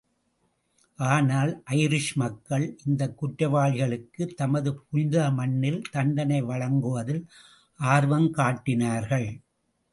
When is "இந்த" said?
2.85-3.13